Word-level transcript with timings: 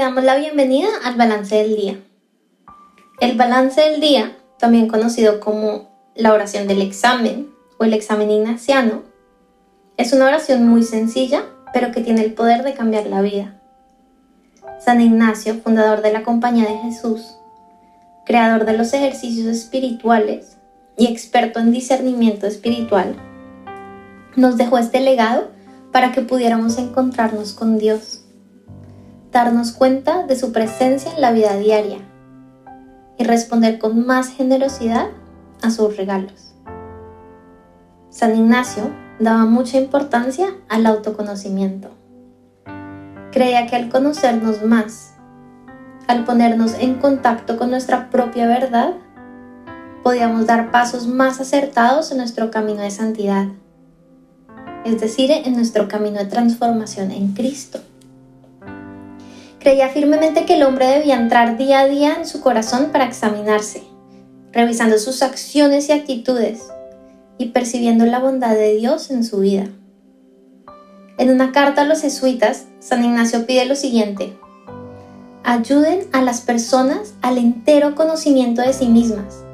Damos 0.00 0.24
la 0.24 0.38
bienvenida 0.38 0.88
al 1.04 1.16
balance 1.16 1.56
del 1.56 1.76
día. 1.76 2.00
El 3.20 3.36
balance 3.36 3.82
del 3.82 4.00
día, 4.00 4.34
también 4.58 4.88
conocido 4.88 5.40
como 5.40 5.90
la 6.14 6.32
oración 6.32 6.66
del 6.66 6.80
examen 6.80 7.50
o 7.76 7.84
el 7.84 7.92
examen 7.92 8.30
ignaciano, 8.30 9.02
es 9.98 10.14
una 10.14 10.28
oración 10.28 10.66
muy 10.66 10.84
sencilla, 10.84 11.44
pero 11.74 11.92
que 11.92 12.00
tiene 12.00 12.24
el 12.24 12.32
poder 12.32 12.62
de 12.62 12.72
cambiar 12.72 13.08
la 13.08 13.20
vida. 13.20 13.60
San 14.82 15.02
Ignacio, 15.02 15.56
fundador 15.56 16.00
de 16.00 16.14
la 16.14 16.22
Compañía 16.22 16.64
de 16.64 16.78
Jesús, 16.78 17.36
creador 18.24 18.64
de 18.64 18.78
los 18.78 18.94
ejercicios 18.94 19.48
espirituales 19.48 20.56
y 20.96 21.08
experto 21.08 21.60
en 21.60 21.72
discernimiento 21.72 22.46
espiritual, 22.46 23.16
nos 24.34 24.56
dejó 24.56 24.78
este 24.78 25.00
legado 25.00 25.50
para 25.92 26.10
que 26.10 26.22
pudiéramos 26.22 26.78
encontrarnos 26.78 27.52
con 27.52 27.76
Dios, 27.76 28.24
darnos 29.32 29.72
cuenta 29.72 30.26
de 30.26 30.36
su 30.36 30.52
presencia 30.52 31.12
en 31.12 31.20
la 31.20 31.32
vida 31.32 31.56
diaria 31.56 31.98
y 33.18 33.24
responder 33.24 33.78
con 33.78 34.06
más 34.06 34.28
generosidad 34.28 35.08
a 35.62 35.70
sus 35.70 35.96
regalos. 35.96 36.54
San 38.08 38.36
Ignacio 38.36 38.90
daba 39.18 39.44
mucha 39.44 39.78
importancia 39.78 40.48
al 40.68 40.86
autoconocimiento. 40.86 41.90
Creía 43.30 43.66
que 43.66 43.76
al 43.76 43.88
conocernos 43.88 44.62
más, 44.64 45.14
al 46.08 46.24
ponernos 46.24 46.74
en 46.74 46.94
contacto 46.94 47.56
con 47.56 47.70
nuestra 47.70 48.10
propia 48.10 48.46
verdad, 48.46 48.94
podíamos 50.02 50.46
dar 50.46 50.70
pasos 50.70 51.06
más 51.06 51.40
acertados 51.40 52.10
en 52.10 52.18
nuestro 52.18 52.50
camino 52.50 52.80
de 52.80 52.90
santidad 52.90 53.46
es 54.84 55.00
decir, 55.00 55.30
en 55.30 55.54
nuestro 55.54 55.88
camino 55.88 56.18
de 56.18 56.26
transformación 56.26 57.10
en 57.10 57.34
Cristo. 57.34 57.80
Creía 59.60 59.90
firmemente 59.90 60.46
que 60.46 60.54
el 60.54 60.62
hombre 60.62 60.86
debía 60.86 61.16
entrar 61.16 61.58
día 61.58 61.80
a 61.80 61.86
día 61.86 62.16
en 62.16 62.26
su 62.26 62.40
corazón 62.40 62.88
para 62.92 63.04
examinarse, 63.04 63.82
revisando 64.52 64.98
sus 64.98 65.22
acciones 65.22 65.90
y 65.90 65.92
actitudes 65.92 66.62
y 67.36 67.48
percibiendo 67.48 68.06
la 68.06 68.20
bondad 68.20 68.54
de 68.54 68.74
Dios 68.76 69.10
en 69.10 69.22
su 69.22 69.40
vida. 69.40 69.66
En 71.18 71.28
una 71.28 71.52
carta 71.52 71.82
a 71.82 71.84
los 71.84 72.00
jesuitas, 72.00 72.68
San 72.78 73.04
Ignacio 73.04 73.44
pide 73.44 73.66
lo 73.66 73.76
siguiente, 73.76 74.32
ayuden 75.44 76.06
a 76.12 76.22
las 76.22 76.40
personas 76.40 77.12
al 77.20 77.36
entero 77.36 77.94
conocimiento 77.94 78.62
de 78.62 78.72
sí 78.72 78.88
mismas 78.88 79.44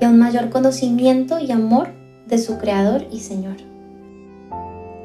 y 0.00 0.06
a 0.06 0.08
un 0.08 0.18
mayor 0.18 0.48
conocimiento 0.48 1.38
y 1.38 1.52
amor 1.52 1.88
de 2.26 2.38
su 2.38 2.56
Creador 2.56 3.06
y 3.10 3.20
Señor. 3.20 3.56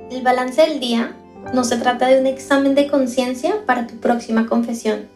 El 0.10 0.22
balance 0.22 0.62
del 0.62 0.80
día 0.80 1.18
no 1.54 1.64
se 1.64 1.78
trata 1.78 2.08
de 2.08 2.20
un 2.20 2.28
examen 2.28 2.76
de 2.76 2.88
conciencia 2.88 3.66
para 3.66 3.88
tu 3.88 3.96
próxima 3.96 4.48
confesión, 4.48 5.08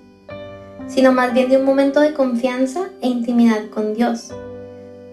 sino 0.88 1.12
más 1.12 1.34
bien 1.34 1.50
de 1.50 1.58
un 1.58 1.66
momento 1.66 2.00
de 2.00 2.14
confianza 2.14 2.90
e 3.02 3.08
intimidad 3.08 3.70
con 3.70 3.94
Dios, 3.94 4.32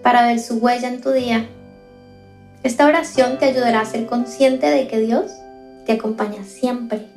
para 0.01 0.25
ver 0.25 0.39
su 0.39 0.57
huella 0.57 0.87
en 0.87 1.01
tu 1.01 1.11
día. 1.11 1.47
Esta 2.63 2.85
oración 2.85 3.37
te 3.39 3.45
ayudará 3.45 3.81
a 3.81 3.85
ser 3.85 4.05
consciente 4.05 4.67
de 4.67 4.87
que 4.87 4.99
Dios 4.99 5.31
te 5.85 5.93
acompaña 5.93 6.43
siempre. 6.43 7.07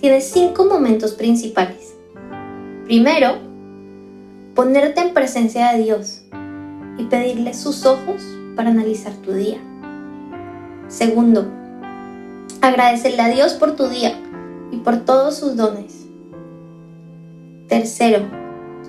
Tienes 0.00 0.30
cinco 0.30 0.66
momentos 0.66 1.12
principales. 1.12 1.94
Primero, 2.84 3.38
ponerte 4.54 5.00
en 5.00 5.14
presencia 5.14 5.72
de 5.72 5.82
Dios 5.82 6.22
y 6.98 7.04
pedirle 7.04 7.54
sus 7.54 7.84
ojos 7.84 8.22
para 8.54 8.70
analizar 8.70 9.12
tu 9.16 9.32
día. 9.32 9.58
Segundo, 10.88 11.50
agradecerle 12.60 13.22
a 13.22 13.28
Dios 13.28 13.54
por 13.54 13.76
tu 13.76 13.88
día 13.88 14.12
y 14.70 14.78
por 14.78 15.04
todos 15.04 15.36
sus 15.36 15.56
dones. 15.56 16.06
Tercero, 17.68 18.24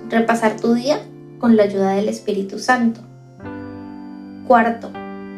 repasar 0.08 0.56
tu 0.56 0.74
día 0.74 1.00
con 1.38 1.56
la 1.56 1.64
ayuda 1.64 1.92
del 1.92 2.08
Espíritu 2.08 2.58
Santo. 2.58 3.00
Cuarto, 4.46 4.90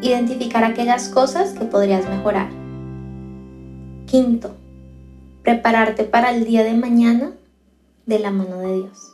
identificar 0.02 0.64
aquellas 0.64 1.08
cosas 1.08 1.52
que 1.52 1.64
podrías 1.64 2.08
mejorar. 2.08 2.48
Quinto, 4.06 4.54
prepararte 5.42 6.04
para 6.04 6.32
el 6.32 6.44
día 6.44 6.62
de 6.64 6.74
mañana 6.74 7.32
de 8.06 8.18
la 8.18 8.30
mano 8.30 8.58
de 8.58 8.74
Dios. 8.74 9.12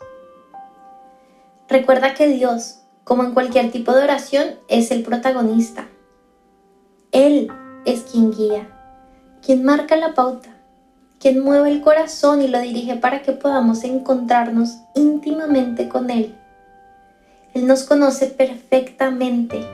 Recuerda 1.68 2.14
que 2.14 2.28
Dios, 2.28 2.80
como 3.04 3.24
en 3.24 3.32
cualquier 3.32 3.70
tipo 3.70 3.92
de 3.92 4.04
oración, 4.04 4.44
es 4.68 4.90
el 4.90 5.02
protagonista 5.02 5.88
él 7.16 7.50
es 7.86 8.02
quien 8.02 8.30
guía, 8.30 8.68
quien 9.46 9.62
marca 9.64 9.94
la 9.94 10.12
pauta, 10.12 10.48
quien 11.20 11.38
mueve 11.38 11.70
el 11.70 11.80
corazón 11.80 12.42
y 12.42 12.48
lo 12.48 12.58
dirige 12.58 12.96
para 12.96 13.22
que 13.22 13.30
podamos 13.30 13.84
encontrarnos 13.84 14.78
íntimamente 14.96 15.88
con 15.88 16.10
Él. 16.10 16.34
Él 17.54 17.68
nos 17.68 17.84
conoce 17.84 18.26
perfectamente 18.26 19.64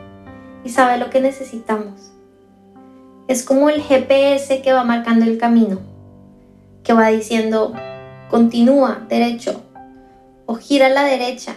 y 0.62 0.69
sabe 0.69 0.99
lo 0.99 1.09
que 1.09 1.22
necesitamos. 1.22 2.12
Es 3.28 3.44
como 3.44 3.71
el 3.71 3.81
GPS 3.81 4.60
que 4.60 4.75
va 4.75 4.84
marcando 4.84 5.25
el 5.25 5.38
camino, 5.38 5.78
que 6.84 6.93
va 6.93 7.09
diciendo, 7.09 7.72
continúa 8.31 9.06
derecho, 9.09 9.62
o 10.44 10.56
gira 10.56 10.89
a 10.89 10.91
la 10.91 11.04
derecha, 11.04 11.56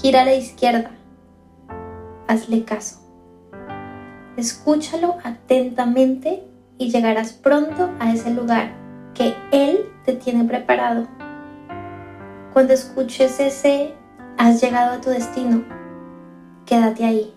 gira 0.00 0.22
a 0.22 0.24
la 0.24 0.36
izquierda. 0.36 0.92
Hazle 2.28 2.62
caso. 2.62 3.00
Escúchalo 4.36 5.16
atentamente 5.24 6.44
y 6.78 6.90
llegarás 6.90 7.32
pronto 7.32 7.90
a 7.98 8.12
ese 8.12 8.30
lugar 8.30 8.70
que 9.14 9.34
Él 9.52 9.86
te 10.04 10.12
tiene 10.12 10.44
preparado. 10.44 11.06
Cuando 12.52 12.72
escuches 12.72 13.40
ese 13.40 13.94
has 14.38 14.60
llegado 14.60 14.94
a 14.94 15.00
tu 15.00 15.10
destino, 15.10 15.64
quédate 16.66 17.04
ahí. 17.04 17.32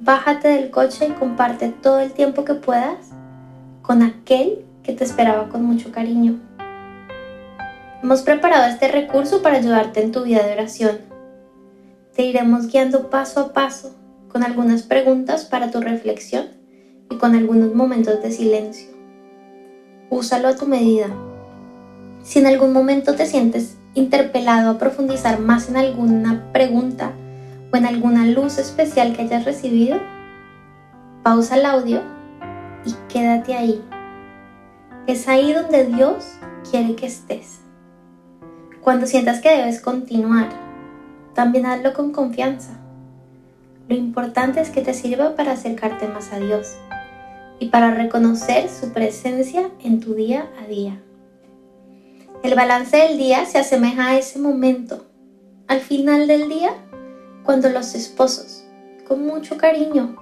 Bájate 0.00 0.48
del 0.48 0.70
coche 0.70 1.08
y 1.08 1.12
comparte 1.12 1.68
todo 1.68 2.00
el 2.00 2.12
tiempo 2.12 2.44
que 2.44 2.54
puedas 2.54 3.10
con 3.82 4.02
aquel 4.02 4.64
que 4.82 4.92
te 4.92 5.04
esperaba 5.04 5.48
con 5.48 5.64
mucho 5.64 5.92
cariño. 5.92 6.38
Hemos 8.02 8.22
preparado 8.22 8.66
este 8.66 8.88
recurso 8.88 9.42
para 9.42 9.56
ayudarte 9.56 10.02
en 10.02 10.12
tu 10.12 10.24
vida 10.24 10.44
de 10.44 10.52
oración. 10.52 10.98
Te 12.14 12.22
iremos 12.22 12.68
guiando 12.68 13.10
paso 13.10 13.40
a 13.40 13.52
paso 13.52 13.94
con 14.28 14.42
algunas 14.42 14.82
preguntas 14.82 15.44
para 15.44 15.70
tu 15.70 15.80
reflexión 15.80 16.55
y 17.10 17.16
con 17.16 17.34
algunos 17.34 17.74
momentos 17.74 18.22
de 18.22 18.30
silencio. 18.30 18.88
Úsalo 20.10 20.48
a 20.48 20.56
tu 20.56 20.66
medida. 20.66 21.08
Si 22.22 22.38
en 22.38 22.46
algún 22.46 22.72
momento 22.72 23.14
te 23.14 23.26
sientes 23.26 23.76
interpelado 23.94 24.70
a 24.70 24.78
profundizar 24.78 25.38
más 25.38 25.68
en 25.68 25.76
alguna 25.76 26.52
pregunta 26.52 27.12
o 27.72 27.76
en 27.76 27.86
alguna 27.86 28.26
luz 28.26 28.58
especial 28.58 29.14
que 29.14 29.22
hayas 29.22 29.44
recibido, 29.44 29.98
pausa 31.22 31.56
el 31.56 31.66
audio 31.66 32.02
y 32.84 32.94
quédate 33.12 33.54
ahí. 33.54 33.82
Es 35.06 35.28
ahí 35.28 35.52
donde 35.52 35.86
Dios 35.86 36.24
quiere 36.70 36.94
que 36.96 37.06
estés. 37.06 37.60
Cuando 38.80 39.06
sientas 39.06 39.40
que 39.40 39.56
debes 39.56 39.80
continuar, 39.80 40.48
también 41.34 41.66
hazlo 41.66 41.92
con 41.92 42.12
confianza 42.12 42.76
lo 43.88 43.94
importante 43.94 44.60
es 44.60 44.70
que 44.70 44.82
te 44.82 44.94
sirva 44.94 45.36
para 45.36 45.52
acercarte 45.52 46.08
más 46.08 46.32
a 46.32 46.40
Dios 46.40 46.76
y 47.58 47.68
para 47.68 47.94
reconocer 47.94 48.68
su 48.68 48.92
presencia 48.92 49.70
en 49.82 50.00
tu 50.00 50.14
día 50.14 50.50
a 50.62 50.66
día. 50.66 51.00
El 52.42 52.54
balance 52.54 52.96
del 52.96 53.18
día 53.18 53.44
se 53.46 53.58
asemeja 53.58 54.08
a 54.08 54.18
ese 54.18 54.38
momento, 54.38 55.06
al 55.66 55.80
final 55.80 56.26
del 56.26 56.48
día, 56.48 56.70
cuando 57.42 57.68
los 57.70 57.94
esposos, 57.94 58.64
con 59.08 59.26
mucho 59.26 59.56
cariño, 59.56 60.16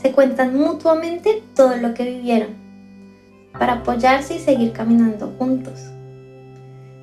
se 0.00 0.12
cuentan 0.12 0.56
mutuamente 0.56 1.42
todo 1.54 1.76
lo 1.76 1.92
que 1.92 2.04
vivieron, 2.04 2.54
para 3.58 3.74
apoyarse 3.74 4.36
y 4.36 4.38
seguir 4.38 4.72
caminando 4.72 5.34
juntos. 5.38 5.80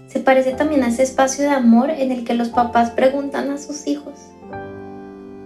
Se 0.07 0.19
parece 0.21 0.53
también 0.53 0.83
a 0.83 0.87
ese 0.87 1.03
espacio 1.03 1.43
de 1.43 1.51
amor 1.51 1.89
en 1.89 2.11
el 2.11 2.23
que 2.23 2.33
los 2.33 2.49
papás 2.49 2.91
preguntan 2.91 3.51
a 3.51 3.57
sus 3.57 3.85
hijos, 3.87 4.13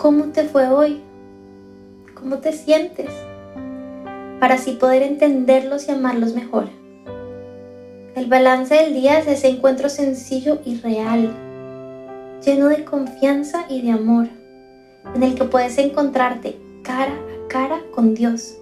¿Cómo 0.02 0.26
te 0.26 0.46
fue 0.46 0.68
hoy? 0.68 1.00
¿Cómo 2.16 2.40
te 2.40 2.54
sientes? 2.54 3.12
Para 4.42 4.56
así 4.56 4.72
poder 4.72 5.04
entenderlos 5.04 5.88
y 5.88 5.92
amarlos 5.92 6.34
mejor. 6.34 6.70
El 8.16 8.26
balance 8.26 8.74
del 8.74 8.96
día 8.96 9.20
es 9.20 9.28
ese 9.28 9.50
encuentro 9.50 9.88
sencillo 9.88 10.58
y 10.66 10.78
real, 10.78 11.32
lleno 12.44 12.70
de 12.70 12.84
confianza 12.84 13.66
y 13.70 13.84
de 13.84 13.92
amor, 13.92 14.30
en 15.14 15.22
el 15.22 15.36
que 15.36 15.44
puedes 15.44 15.78
encontrarte 15.78 16.58
cara 16.82 17.14
a 17.14 17.48
cara 17.50 17.82
con 17.94 18.16
Dios, 18.16 18.58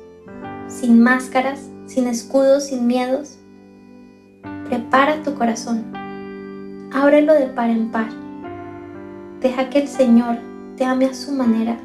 sin 0.67 1.01
máscaras, 1.01 1.69
sin 1.85 2.07
escudos, 2.07 2.65
sin 2.65 2.85
miedos. 2.85 3.37
Prepara 4.67 5.23
tu 5.23 5.33
corazón, 5.35 5.93
ábrelo 6.91 7.35
de 7.35 7.47
par 7.47 7.69
en 7.69 7.89
par. 7.89 8.09
Deja 9.39 9.69
que 9.69 9.79
el 9.79 9.87
Señor 9.87 10.39
te 10.75 10.83
ame 10.83 11.05
a 11.05 11.13
su 11.13 11.31
manera, 11.31 11.77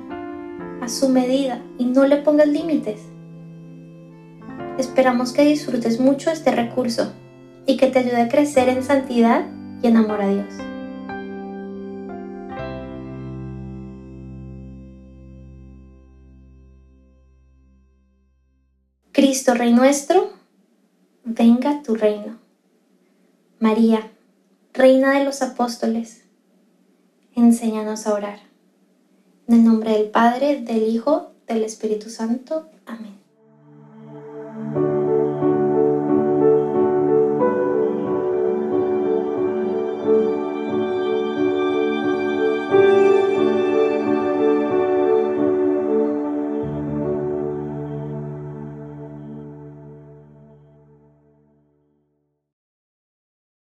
a 0.83 0.89
su 0.89 1.09
medida 1.11 1.61
y 1.79 1.85
no 1.85 2.05
le 2.09 2.17
pongas 2.17 2.49
límites. 2.49 3.14
Esperamos 4.79 5.33
que 5.33 5.45
disfrutes 5.45 6.01
mucho 6.01 6.31
este 6.31 6.51
recurso 6.51 7.13
y 7.65 7.77
que 7.77 7.87
te 7.87 8.01
ayude 8.01 8.23
a 8.23 8.29
crecer 8.29 8.69
en 8.69 8.83
santidad 8.83 9.47
y 9.83 9.87
en 9.87 9.97
amor 9.97 10.21
a 10.21 10.29
Dios. 10.29 10.55
Cristo 19.13 19.55
Rey 19.55 19.73
nuestro, 19.73 20.33
venga 21.25 21.83
tu 21.83 21.95
reino. 21.95 22.39
María, 23.61 24.11
Reina 24.73 25.17
de 25.17 25.25
los 25.25 25.41
Apóstoles, 25.41 26.25
enséñanos 27.37 28.09
a 28.09 28.15
orar. 28.15 28.41
En 29.47 29.55
el 29.55 29.65
nombre 29.65 29.93
del 29.93 30.11
Padre, 30.11 30.63
del 30.63 30.89
Hijo, 30.89 31.33
del 31.47 31.63
Espíritu 31.63 32.11
Santo. 32.11 32.69
Amén. 32.87 33.24